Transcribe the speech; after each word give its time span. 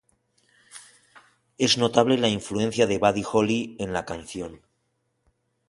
Es 1.59 1.77
notable 1.77 2.17
la 2.17 2.27
influencia 2.27 2.87
de 2.87 2.97
Buddy 2.97 3.23
Holly 3.23 3.75
en 3.77 3.93
la 3.93 4.03
canción. 4.03 4.59